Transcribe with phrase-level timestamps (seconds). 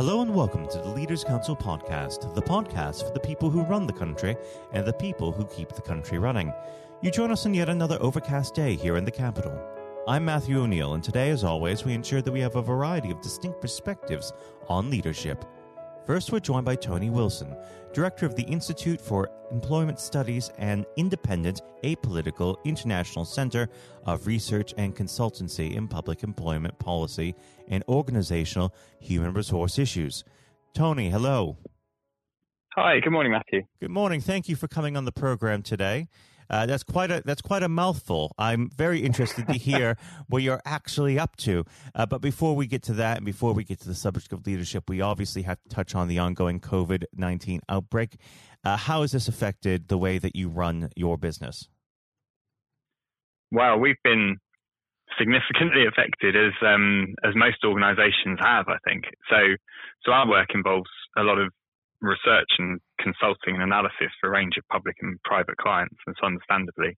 [0.00, 3.86] Hello and welcome to the Leaders Council podcast, the podcast for the people who run
[3.86, 4.34] the country
[4.72, 6.54] and the people who keep the country running.
[7.02, 9.52] You join us on yet another overcast day here in the capital.
[10.08, 13.20] I'm Matthew O'Neill, and today, as always, we ensure that we have a variety of
[13.20, 14.32] distinct perspectives
[14.68, 15.44] on leadership.
[16.06, 17.54] First, we're joined by Tony Wilson,
[17.92, 23.68] Director of the Institute for Employment Studies and independent, apolitical International Center
[24.06, 27.34] of Research and Consultancy in Public Employment Policy
[27.68, 30.24] and Organizational Human Resource Issues.
[30.74, 31.58] Tony, hello.
[32.76, 33.62] Hi, good morning, Matthew.
[33.80, 34.20] Good morning.
[34.20, 36.08] Thank you for coming on the program today.
[36.50, 38.34] Uh, that's quite a that's quite a mouthful.
[38.36, 39.96] I'm very interested to hear
[40.28, 41.64] what you're actually up to.
[41.94, 44.46] Uh, but before we get to that, and before we get to the subject of
[44.46, 48.16] leadership, we obviously have to touch on the ongoing COVID nineteen outbreak.
[48.64, 51.68] Uh, how has this affected the way that you run your business?
[53.52, 54.36] Well, we've been
[55.18, 59.04] significantly affected as um, as most organisations have, I think.
[59.28, 59.36] So,
[60.04, 61.52] so our work involves a lot of
[62.00, 66.26] research and consulting and analysis for a range of public and private clients, and so
[66.26, 66.96] understandably,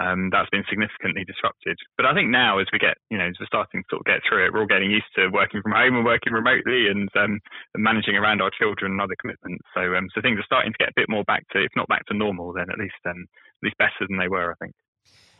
[0.00, 1.76] um, that's been significantly disrupted.
[1.96, 4.06] But I think now, as we get, you know, as we're starting to sort of
[4.06, 7.08] get through it, we're all getting used to working from home and working remotely and,
[7.16, 7.38] um,
[7.74, 9.64] and managing around our children and other commitments.
[9.74, 11.88] So, um, so things are starting to get a bit more back to, if not
[11.88, 14.74] back to normal, then at least, um, at least better than they were, I think.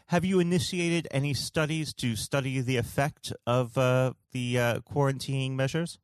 [0.08, 5.98] Have you initiated any studies to study the effect of uh, the uh, quarantining measures?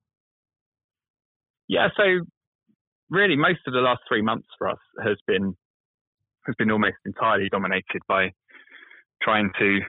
[1.69, 2.25] Yeah, so
[3.11, 5.55] really most of the last three months for us has been
[6.47, 8.31] has been almost entirely dominated by
[9.23, 9.81] trying to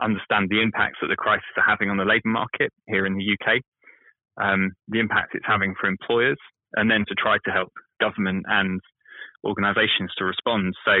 [0.00, 3.36] understand the impacts that the crisis are having on the labour market here in the
[3.36, 3.60] UK,
[4.42, 6.38] um, the impacts it's having for employers,
[6.74, 8.80] and then to try to help government and
[9.44, 10.74] organisations to respond.
[10.84, 10.92] So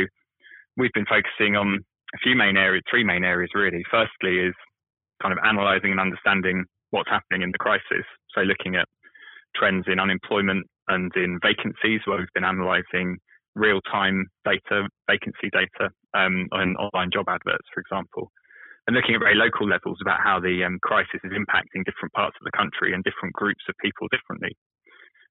[0.76, 1.80] we've been focusing on
[2.14, 3.82] a few main areas, three main areas really.
[3.90, 4.54] Firstly is
[5.20, 8.06] kind of analysing and understanding what's happening in the crisis.
[8.34, 8.86] So looking at
[9.56, 13.18] trends in unemployment, and in vacancies, where we've been analysing
[13.54, 18.30] real-time data, vacancy data um, on online job adverts, for example,
[18.86, 22.36] and looking at very local levels about how the um, crisis is impacting different parts
[22.40, 24.56] of the country and different groups of people differently.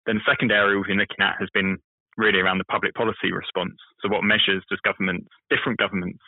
[0.05, 1.77] Then the second area we've been looking at has been
[2.17, 3.75] really around the public policy response.
[4.01, 6.23] So what measures does government, different governments,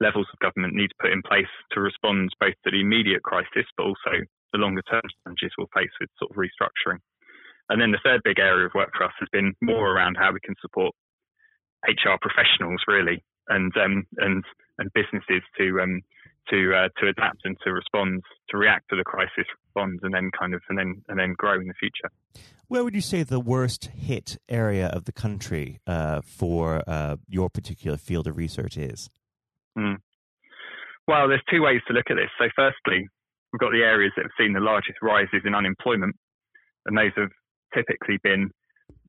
[0.00, 3.66] levels of government need to put in place to respond both to the immediate crisis,
[3.76, 7.00] but also the longer term challenges we'll face with sort of restructuring.
[7.68, 10.32] And then the third big area of work for us has been more around how
[10.32, 10.94] we can support
[11.86, 14.44] HR professionals, really, and um, and
[14.78, 16.02] and businesses to um,
[16.50, 20.30] to uh, to adapt and to respond, to react to the crisis, respond, and then
[20.38, 22.10] kind of and then and then grow in the future.
[22.68, 27.48] Where would you say the worst hit area of the country uh, for uh, your
[27.48, 29.08] particular field of research is?
[29.76, 29.96] Mm.
[31.06, 32.28] Well, there's two ways to look at this.
[32.38, 33.08] So, firstly,
[33.52, 36.16] we've got the areas that have seen the largest rises in unemployment,
[36.84, 37.30] and those have
[37.74, 38.50] typically been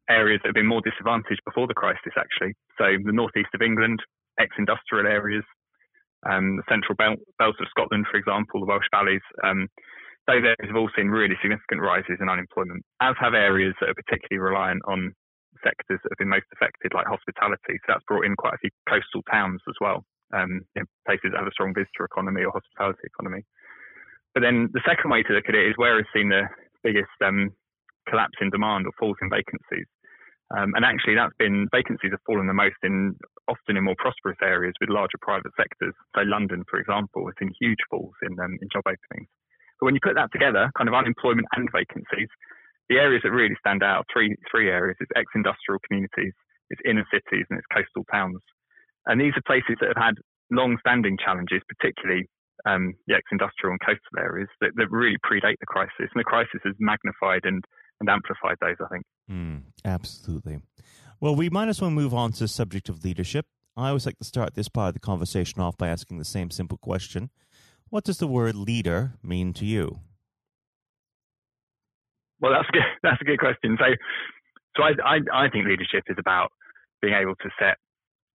[0.09, 2.53] areas that have been more disadvantaged before the crisis, actually.
[2.77, 3.99] So the northeast of England,
[4.39, 5.45] ex-industrial areas,
[6.25, 9.67] um, the central belt, belts of Scotland, for example, the Welsh valleys, um,
[10.27, 13.97] those areas have all seen really significant rises in unemployment, as have areas that are
[13.97, 15.13] particularly reliant on
[15.63, 17.81] sectors that have been most affected, like hospitality.
[17.81, 21.39] So that's brought in quite a few coastal towns as well, um, in places that
[21.39, 23.43] have a strong visitor economy or hospitality economy.
[24.33, 26.45] But then the second way to look at it is where has seen the
[26.83, 27.49] biggest um,
[28.09, 29.87] collapse in demand or falls in vacancies.
[30.49, 33.13] Um, and actually, that's been vacancies have fallen the most in
[33.47, 35.93] often in more prosperous areas with larger private sectors.
[36.17, 39.29] So London, for example, has seen huge falls in um, in job openings.
[39.77, 42.29] But when you put that together, kind of unemployment and vacancies,
[42.89, 46.33] the areas that really stand out three three areas: it's ex-industrial communities,
[46.73, 48.41] it's inner cities, and it's coastal towns.
[49.05, 50.17] And these are places that have had
[50.49, 52.25] long-standing challenges, particularly
[52.65, 56.09] um, the ex-industrial and coastal areas that, that really predate the crisis.
[56.09, 57.63] And the crisis has magnified and
[57.99, 59.05] and amplified those, I think.
[59.29, 60.59] Mm, absolutely.
[61.19, 63.45] Well, we might as well move on to the subject of leadership.
[63.75, 66.49] I always like to start this part of the conversation off by asking the same
[66.49, 67.29] simple question
[67.89, 69.99] What does the word leader mean to you?
[72.39, 73.77] Well, that's a good, that's a good question.
[73.79, 73.85] So,
[74.77, 76.51] so I, I, I think leadership is about
[77.01, 77.77] being able to set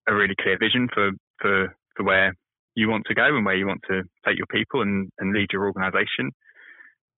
[0.06, 2.34] a really clear vision for, for, for where
[2.75, 5.49] you want to go and where you want to take your people and, and lead
[5.52, 6.31] your organization.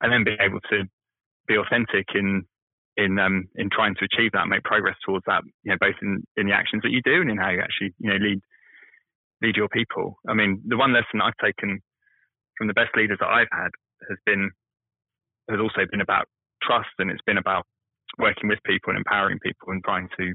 [0.00, 0.84] And then being able to
[1.46, 2.44] be authentic in
[2.96, 5.42] in um, in trying to achieve that, make progress towards that.
[5.64, 7.94] You know, both in, in the actions that you do and in how you actually
[7.98, 8.40] you know lead
[9.42, 10.16] lead your people.
[10.28, 11.80] I mean, the one lesson I've taken
[12.56, 13.70] from the best leaders that I've had
[14.08, 14.50] has been
[15.50, 16.26] has also been about
[16.62, 17.64] trust, and it's been about
[18.18, 20.32] working with people and empowering people and trying to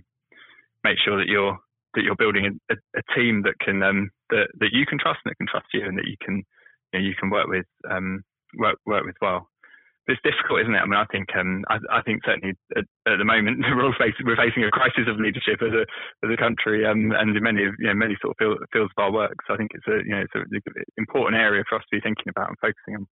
[0.84, 1.58] make sure that you're
[1.94, 5.32] that you're building a, a, team that can um, that that you can trust and
[5.32, 6.44] that can trust you and that you can
[6.94, 8.24] you, know, you can work with um,
[8.58, 9.48] work work with well.
[10.08, 10.82] It's difficult, isn't it?
[10.82, 13.94] I mean, I think um, I, I, think certainly at, at, the moment we're all
[13.98, 15.86] facing we're facing a crisis of leadership as a
[16.26, 19.12] as a country, um, and in many you know many sort of fields of our
[19.12, 19.36] work.
[19.48, 20.46] So I think it's a you know it's an
[20.98, 23.08] important area for us to be thinking about and focusing on.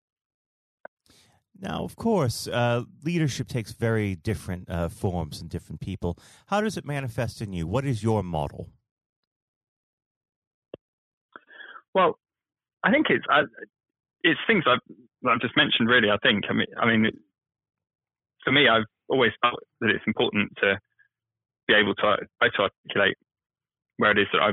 [1.62, 6.18] Now, of course, uh, leadership takes very different uh, forms and different people.
[6.48, 7.68] How does it manifest in you?
[7.68, 8.70] What is your model?
[11.94, 12.18] Well,
[12.84, 13.42] I think it's I,
[14.24, 14.80] it's things I've,
[15.28, 15.90] I've just mentioned.
[15.90, 16.46] Really, I think.
[16.50, 17.12] I mean, I mean,
[18.44, 20.80] for me, I've always felt that it's important to
[21.68, 23.18] be able to to articulate
[23.98, 24.52] where it is that I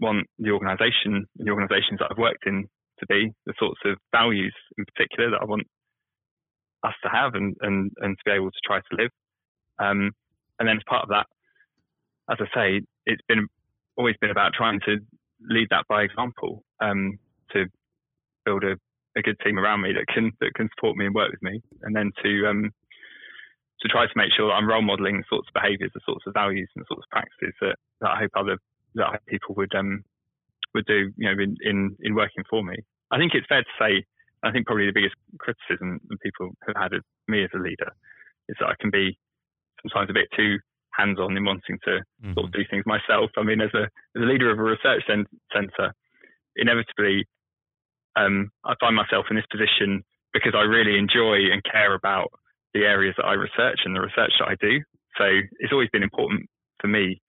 [0.00, 2.66] want the organisation, the organisations that I've worked in,
[2.98, 5.62] to be, the sorts of values in particular that I want
[6.84, 9.10] us to have and, and, and to be able to try to live.
[9.78, 10.10] Um,
[10.58, 11.26] and then as part of that,
[12.30, 13.46] as I say, it's been
[13.96, 14.98] always been about trying to
[15.48, 17.18] lead that by example, um,
[17.52, 17.66] to
[18.44, 18.76] build a,
[19.16, 21.60] a good team around me that can that can support me and work with me,
[21.82, 22.70] and then to um,
[23.80, 26.26] to try to make sure that I'm role modelling the sorts of behaviours, the sorts
[26.26, 28.56] of values, and the sorts of practices that, that I hope other
[28.94, 30.04] that I hope people would um,
[30.74, 32.76] would do, you know, in, in in working for me.
[33.10, 34.04] I think it's fair to say
[34.42, 37.90] I think probably the biggest criticism that people have had of me as a leader
[38.48, 39.16] is that I can be
[39.82, 40.58] sometimes a bit too
[40.92, 42.32] hands-on in wanting to mm-hmm.
[42.34, 43.30] sort of do things myself.
[43.36, 43.84] I mean, as a
[44.16, 45.94] as a leader of a research centre,
[46.56, 47.24] inevitably,
[48.16, 52.32] um, I find myself in this position because I really enjoy and care about
[52.74, 54.80] the areas that I research and the research that I do.
[55.18, 55.24] So
[55.60, 56.48] it's always been important
[56.80, 57.20] for me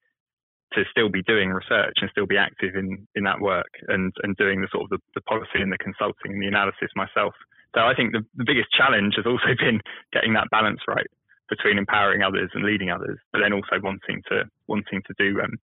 [0.74, 4.36] to still be doing research and still be active in, in that work and, and
[4.38, 7.34] doing the sort of the, the policy and the consulting and the analysis myself.
[7.76, 9.82] So I think the, the biggest challenge has also been
[10.12, 11.08] getting that balance right
[11.50, 15.54] between empowering others and leading others, but then also wanting to wanting to do um,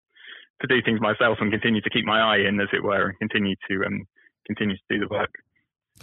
[0.61, 3.19] to do things myself and continue to keep my eye in, as it were, and
[3.19, 4.05] continue to um,
[4.51, 5.31] continue to do the work.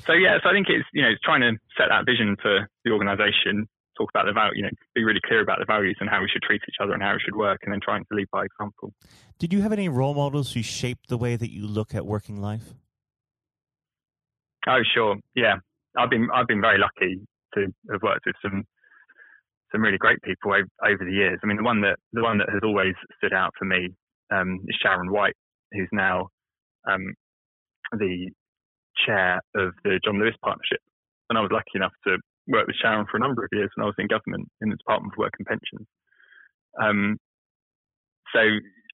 [0.05, 2.69] So yeah, so I think it's you know it's trying to set that vision for
[2.85, 3.67] the organisation
[3.97, 6.29] talk about the value, you know, be really clear about the values and how we
[6.29, 8.45] should treat each other and how it should work, and then trying to lead by
[8.45, 8.93] example.
[9.39, 12.39] Did you have any role models who shaped the way that you look at working
[12.39, 12.73] life?
[14.67, 15.15] Oh, sure.
[15.35, 15.55] Yeah,
[15.97, 17.21] I've been I've been very lucky
[17.55, 18.65] to have worked with some
[19.71, 21.39] some really great people over, over the years.
[21.43, 23.89] I mean, the one that the one that has always stood out for me
[24.31, 25.35] um, is Sharon White,
[25.71, 26.29] who's now
[26.89, 27.13] um,
[27.93, 28.29] the
[29.05, 30.81] chair of the John Lewis Partnership,
[31.29, 32.17] and I was lucky enough to
[32.47, 34.77] work with Sharon for a number of years when I was in government in the
[34.77, 35.87] Department of Work and Pensions.
[36.81, 37.17] Um,
[38.33, 38.39] so,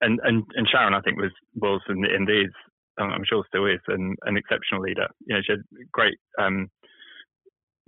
[0.02, 2.52] and, and, and Sharon, I think, was, was and, and is,
[2.98, 5.08] I'm sure still is, an, an exceptional leader.
[5.26, 5.62] You know, she had
[5.92, 6.68] great um,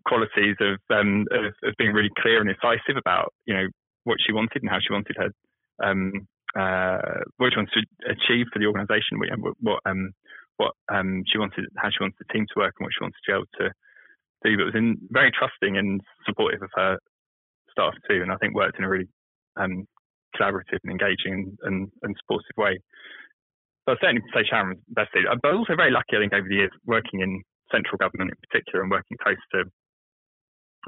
[0.07, 3.67] qualities of, um, of, of being really clear and incisive about, you know,
[4.03, 5.29] what she wanted and how she wanted her,
[5.83, 6.27] um,
[6.57, 10.11] uh, what she to achieve for the organisation, what, what, um,
[10.57, 13.19] what um, she wanted, how she wanted the team to work, and what she wanted
[13.19, 13.67] to be able to
[14.43, 14.57] do.
[14.57, 16.97] but was in, very trusting and supportive of her
[17.71, 19.09] staff too, and I think worked in a really
[19.57, 19.85] um,
[20.35, 22.79] collaborative and engaging and, and, supportive way.
[23.87, 26.47] So I certainly say Sharon was best leader, but also very lucky, I think, over
[26.47, 29.63] the years working in central government in particular and working close to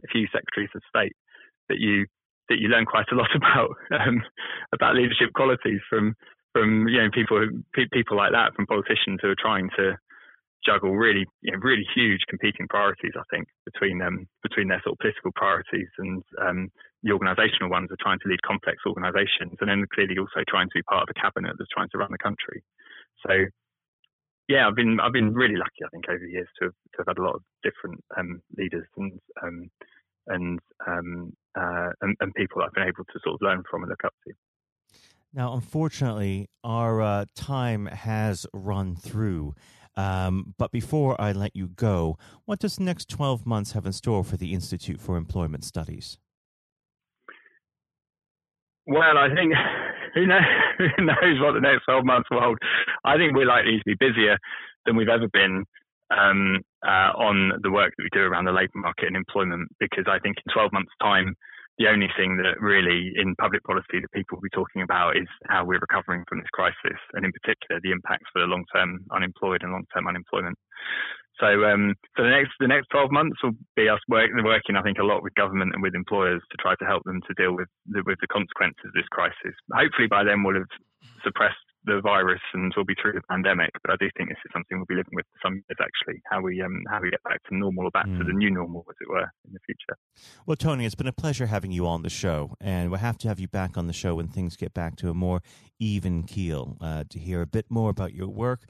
[0.03, 1.15] a few secretaries of state
[1.69, 2.05] that you
[2.49, 4.21] that you learn quite a lot about um,
[4.73, 6.15] about leadership qualities from
[6.57, 7.37] from you know people
[7.93, 9.93] people like that from politicians who are trying to
[10.65, 13.13] juggle really, you know, really huge competing priorities.
[13.15, 16.69] I think between them, between their sort of political priorities and um,
[17.03, 20.75] the organisational ones are trying to lead complex organisations, and then clearly also trying to
[20.75, 22.63] be part of a cabinet that's trying to run the country.
[23.25, 23.45] So,
[24.49, 25.85] yeah, I've been I've been really lucky.
[25.85, 28.41] I think over the years to have, to have had a lot of different um,
[28.57, 29.69] leaders and um,
[30.27, 33.83] and, um, uh, and and people that I've been able to sort of learn from
[33.83, 34.33] and look up to.
[35.37, 39.53] Now, unfortunately, our uh, time has run through.
[39.95, 43.93] Um, but before I let you go, what does the next 12 months have in
[43.93, 46.17] store for the Institute for Employment Studies?
[48.87, 49.53] Well, I think
[50.15, 50.41] who knows,
[50.79, 52.57] who knows what the next 12 months will hold.
[53.05, 54.39] I think we're likely to be busier
[54.87, 55.65] than we've ever been
[56.09, 60.05] um, uh, on the work that we do around the labour market and employment because
[60.09, 61.35] I think in 12 months' time,
[61.77, 65.27] the only thing that really in public policy that people will be talking about is
[65.45, 69.61] how we're recovering from this crisis, and in particular the impacts for the long-term unemployed
[69.61, 70.57] and long-term unemployment.
[71.39, 74.81] So, um, so the next the next 12 months will be us work, working, I
[74.81, 77.55] think, a lot with government and with employers to try to help them to deal
[77.55, 79.53] with the, with the consequences of this crisis.
[79.71, 80.73] Hopefully, by then we'll have
[81.23, 83.71] suppressed the virus and we'll be through the pandemic.
[83.81, 86.21] But I do think this is something we'll be living with for some years, actually,
[86.29, 88.17] how we um, how we get back to normal or back mm.
[88.19, 88.37] to the hmm.
[88.37, 89.97] new normal, as it were, in the future.
[90.45, 93.27] Well, Tony, it's been a pleasure having you on the show, and we'll have to
[93.27, 95.41] have you back on the show when things get back to a more
[95.79, 98.61] even keel uh, to hear a bit more about your work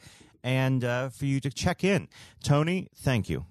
[0.44, 2.08] and uh, for you to check in.
[2.44, 3.46] Tony, thank you.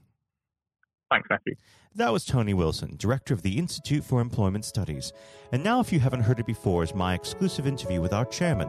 [1.10, 1.54] Thanks, Matthew.
[1.94, 5.12] That was Tony Wilson, Director of the Institute for Employment Studies.
[5.52, 8.68] And now, if you haven't heard it before, is my exclusive interview with our chairman,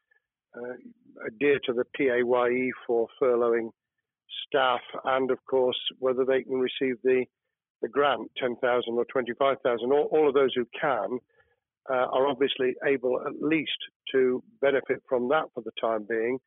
[1.27, 3.69] adhere to the PAYE for furloughing
[4.47, 7.25] staff, and of course whether they can receive the
[7.81, 9.91] the grant, 10,000 or 25,000.
[9.91, 11.17] All, all of those who can
[11.89, 13.77] uh, are obviously able at least
[14.11, 16.37] to benefit from that for the time being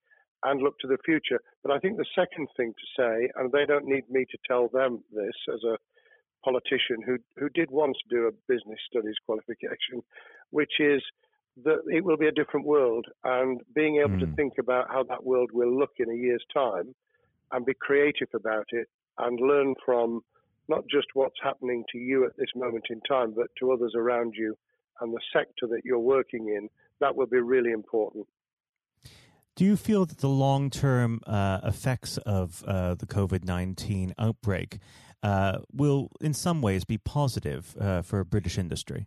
[0.45, 1.41] and look to the future.
[1.63, 4.69] But I think the second thing to say, and they don't need me to tell
[4.73, 5.77] them this as a
[6.45, 10.03] politician who, who did once do a business studies qualification,
[10.51, 11.03] which is
[11.63, 14.21] that it will be a different world and being able mm.
[14.21, 14.35] to hmm.
[14.35, 16.95] think about how that world will look in a year's time
[17.53, 20.21] and be creative about it and learn from
[20.69, 24.35] not just what's happening to you at this moment in time, but to others around
[24.37, 24.57] you
[25.01, 26.69] and the sector that you're working in,
[27.01, 28.27] that will be really important.
[29.57, 34.79] Do you feel that the long term uh, effects of uh, the COVID 19 outbreak
[35.23, 39.07] uh, will, in some ways, be positive uh, for British industry?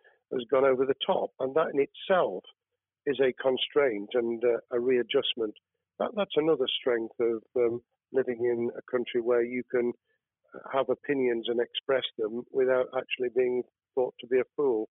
[0.33, 2.43] has gone over the top, and that in itself
[3.05, 5.53] is a constraint and uh, a readjustment.
[5.99, 7.81] That, that's another strength of um,
[8.13, 9.91] living in a country where you can
[10.53, 13.63] uh, have opinions and express them without actually being
[13.95, 14.87] thought to be a fool.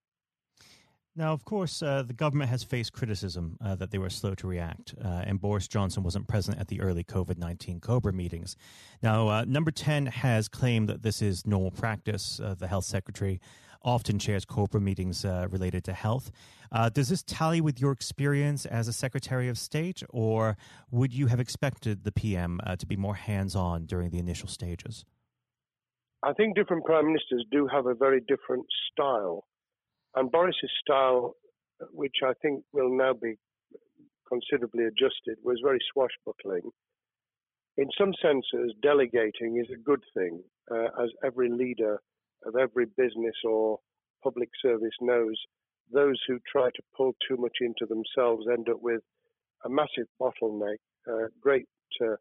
[1.17, 4.47] Now, of course, uh, the government has faced criticism uh, that they were slow to
[4.47, 8.57] react, uh, and Boris Johnson wasn't present at the early COVID 19 COBRA meetings.
[9.03, 12.39] Now, uh, Number 10 has claimed that this is normal practice.
[12.39, 13.41] Uh, the health secretary
[13.83, 16.31] often chairs COBRA meetings uh, related to health.
[16.93, 20.57] does this tally with your experience as a Secretary of State, or
[20.91, 25.05] would you have expected the PM to be more hands on during the initial stages?
[26.23, 29.45] I think different prime ministers do have a very different style.
[30.15, 31.35] And Boris's style,
[31.93, 33.37] which I think will now be
[34.29, 36.71] considerably adjusted, was very swashbuckling.
[37.77, 42.01] In some senses, delegating is a good thing, uh, as every leader
[42.47, 43.79] of every business or
[44.23, 45.37] public service knows.
[45.93, 49.01] Those who try to pull too much into themselves end up with
[49.65, 50.77] a massive bottleneck,
[51.41, 51.67] great
[52.03, 52.17] uh,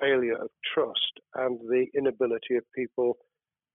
[0.00, 3.16] failure of trust, and the inability of people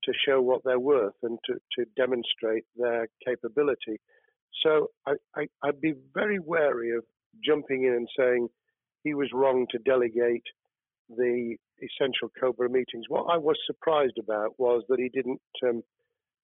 [0.03, 3.99] to show what they're worth and to, to demonstrate their capability.
[4.63, 7.03] So I, I, I'd be very wary of
[7.43, 8.47] jumping in and saying
[9.03, 10.43] he was wrong to delegate
[11.09, 13.05] the essential Cobra meetings.
[13.07, 15.83] What I was surprised about was that he didn't um,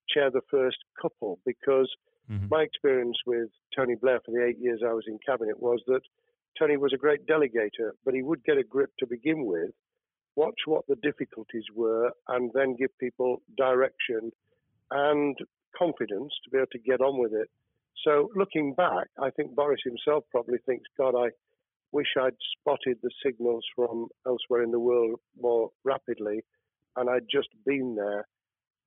[0.09, 1.89] chair the first couple because
[2.29, 2.47] mm-hmm.
[2.49, 6.01] my experience with Tony Blair for the eight years I was in cabinet was that
[6.59, 9.71] Tony was a great delegator, but he would get a grip to begin with
[10.35, 14.31] watch what the difficulties were, and then give people direction
[14.89, 15.37] and
[15.77, 17.49] confidence to be able to get on with it.
[18.03, 21.29] So, looking back, I think Boris himself probably thinks, God, I
[21.91, 26.43] wish I'd spotted the signals from elsewhere in the world more rapidly
[26.95, 28.27] and I'd just been there.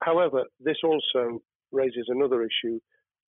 [0.03, 2.81] However, this also raises another issue.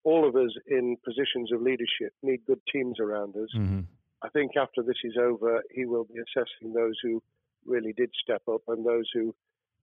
[0.05, 3.49] All of us in positions of leadership need good teams around us.
[3.57, 3.81] Mm-hmm.
[4.23, 7.23] I think after this is over, he will be assessing those who
[7.67, 9.35] really did step up and those who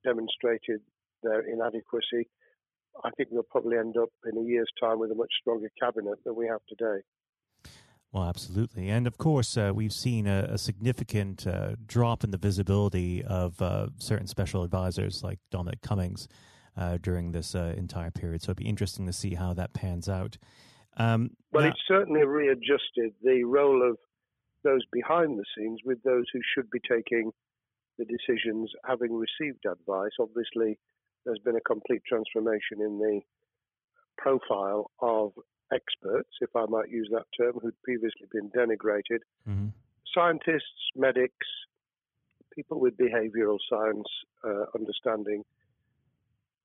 [0.03, 0.81] demonstrated
[1.23, 2.27] their inadequacy,
[3.03, 6.19] I think we'll probably end up in a year's time with a much stronger cabinet
[6.25, 7.01] than we have today.
[8.11, 8.89] Well, absolutely.
[8.89, 13.61] And of course, uh, we've seen a, a significant uh, drop in the visibility of
[13.61, 16.27] uh, certain special advisors like Dominic Cummings
[16.75, 18.41] uh, during this uh, entire period.
[18.41, 20.37] So it'd be interesting to see how that pans out.
[20.97, 23.97] Um, well, now- it's certainly readjusted the role of
[24.63, 27.31] those behind the scenes with those who should be taking
[27.97, 30.11] the decisions having received advice.
[30.19, 30.77] Obviously,
[31.25, 33.21] there's been a complete transformation in the
[34.17, 35.31] profile of
[35.73, 39.19] experts, if I might use that term, who'd previously been denigrated.
[39.47, 39.67] Mm-hmm.
[40.13, 41.47] Scientists, medics,
[42.53, 44.07] people with behavioral science
[44.43, 45.43] uh, understanding.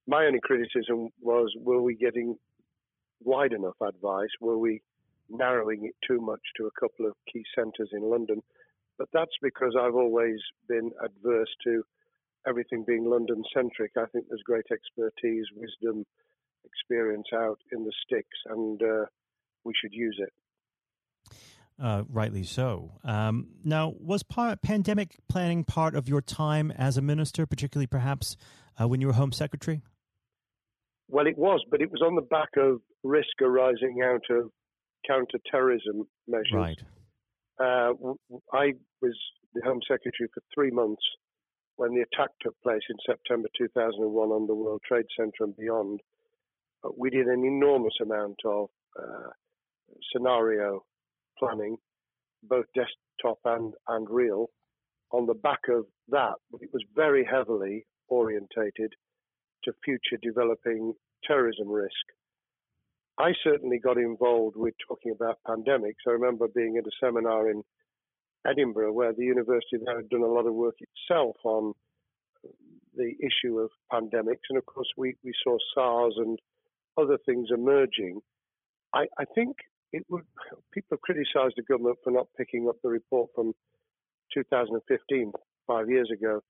[0.06, 2.36] My only criticism was were we getting
[3.22, 4.30] wide enough advice?
[4.40, 4.82] Were we
[5.28, 8.42] narrowing it too much to a couple of key centres in London?
[8.98, 10.38] But that's because I've always
[10.68, 11.84] been adverse to
[12.46, 13.92] everything being London centric.
[13.96, 16.06] I think there's great expertise, wisdom,
[16.66, 19.06] experience out in the sticks, and uh,
[19.64, 20.32] we should use it.
[21.80, 22.92] Uh, rightly so.
[23.04, 28.36] Um, now, was pandemic planning part of your time as a minister, particularly perhaps
[28.80, 29.82] uh, when you were Home Secretary?
[31.08, 34.50] Well, it was, but it was on the back of risk arising out of
[35.06, 36.52] counter-terrorism measures.
[36.52, 36.82] Right.
[37.60, 37.92] Uh,
[38.52, 39.16] I was
[39.54, 41.02] the Home Secretary for three months
[41.76, 46.00] when the attack took place in September 2001 on the World Trade Center and beyond.
[46.96, 48.68] We did an enormous amount of
[48.98, 49.30] uh,
[50.12, 50.84] scenario
[51.38, 51.76] planning,
[52.42, 54.50] both desktop and, and real.
[55.12, 58.92] On the back of that, it was very heavily orientated
[59.64, 60.94] to future developing
[61.24, 61.92] terrorism risk.
[63.18, 66.04] I certainly got involved with talking about pandemics.
[66.06, 67.62] I remember being at a seminar in
[68.46, 71.72] Edinburgh where the university there had done a lot of work itself on
[72.94, 74.46] the issue of pandemics.
[74.50, 76.38] And of course, we, we saw SARS and
[76.96, 78.20] other things emerging.
[78.94, 79.56] I, I think
[79.92, 80.24] it would,
[80.72, 83.54] people have criticized the government for not picking up the report from
[84.34, 85.32] 2015,
[85.66, 86.42] five years ago.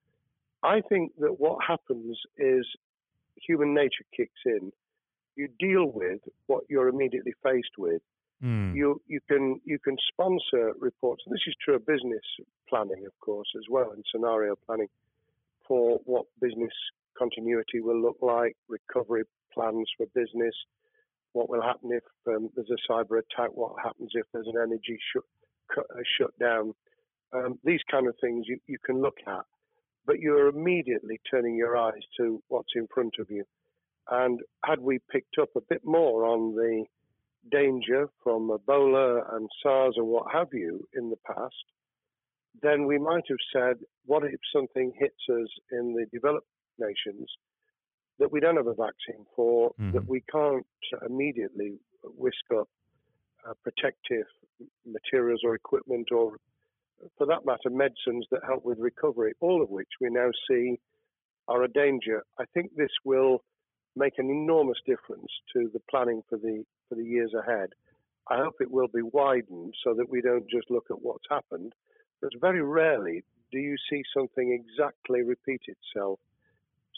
[0.62, 2.66] I think that what happens is
[3.36, 4.72] human nature kicks in
[5.36, 8.02] you deal with what you're immediately faced with.
[8.42, 8.74] Mm.
[8.74, 11.22] You you can you can sponsor reports.
[11.26, 12.24] And this is true of business
[12.68, 14.88] planning, of course, as well, and scenario planning
[15.68, 16.72] for what business
[17.18, 20.54] continuity will look like, recovery plans for business,
[21.32, 24.98] what will happen if um, there's a cyber attack, what happens if there's an energy
[25.76, 25.82] uh,
[26.18, 26.72] shutdown.
[27.34, 29.44] Um, these kind of things you, you can look at,
[30.06, 33.44] but you're immediately turning your eyes to what's in front of you.
[34.10, 36.84] And had we picked up a bit more on the
[37.50, 41.54] danger from Ebola and SARS and what have you in the past,
[42.62, 43.76] then we might have said,
[44.06, 46.46] what if something hits us in the developed
[46.78, 47.28] nations
[48.18, 49.92] that we don't have a vaccine for, mm-hmm.
[49.92, 50.66] that we can't
[51.06, 52.68] immediately whisk up
[53.48, 54.26] uh, protective
[54.86, 56.36] materials or equipment or,
[57.18, 60.78] for that matter, medicines that help with recovery, all of which we now see
[61.48, 62.24] are a danger.
[62.38, 63.42] I think this will
[63.94, 67.70] make an enormous difference to the planning for the for the years ahead.
[68.30, 71.72] I hope it will be widened so that we don't just look at what's happened,
[72.20, 76.18] but very rarely do you see something exactly repeat itself.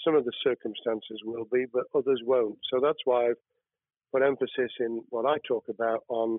[0.05, 2.59] Some of the circumstances will be, but others won't.
[2.71, 3.43] So that's why I've
[4.13, 6.39] put emphasis in what I talk about on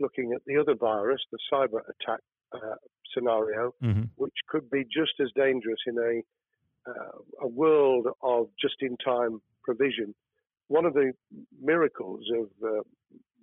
[0.00, 2.20] looking at the other virus, the cyber attack
[2.52, 2.76] uh,
[3.14, 4.04] scenario, mm-hmm.
[4.16, 6.22] which could be just as dangerous in a
[6.86, 10.14] uh, a world of just-in-time provision.
[10.68, 11.12] One of the
[11.62, 12.82] miracles of uh,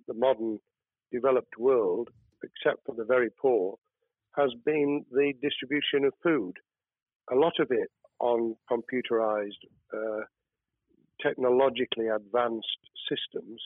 [0.06, 0.58] the modern
[1.12, 2.08] developed world,
[2.44, 3.76] except for the very poor,
[4.36, 6.54] has been the distribution of food.
[7.32, 7.90] A lot of it
[8.22, 10.22] on computerized, uh,
[11.20, 13.60] technologically advanced systems.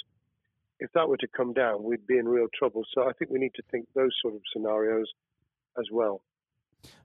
[0.80, 2.84] If that were to come down, we'd be in real trouble.
[2.92, 5.06] So I think we need to think those sort of scenarios
[5.78, 6.22] as well.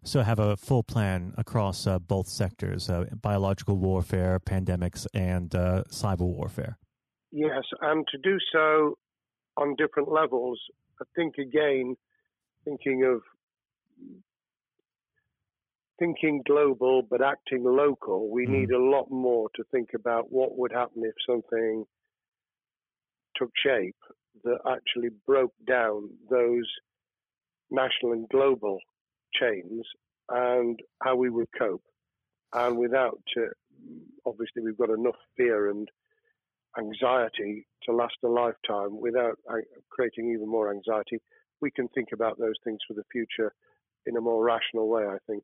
[0.04, 5.84] So have a full plan across uh, both sectors: uh, biological warfare, pandemics, and uh,
[5.90, 6.78] cyber warfare.
[7.32, 8.98] Yes, and to do so
[9.58, 10.60] on different levels.
[11.02, 11.96] I think again,
[12.66, 13.22] thinking of
[16.02, 18.50] thinking global but acting local, we mm.
[18.50, 21.86] need a lot more to think about what would happen if something
[23.36, 23.96] took shape
[24.44, 26.68] that actually broke down those
[27.70, 28.80] national and global
[29.40, 29.86] chains
[30.30, 31.84] and how we would cope.
[32.54, 33.54] And without, uh,
[34.26, 35.88] obviously, we've got enough fear and
[36.80, 39.58] anxiety to last a lifetime without uh,
[39.92, 41.20] creating even more anxiety.
[41.62, 43.54] We can think about those things for the future
[44.08, 45.44] in a more rational way, I think.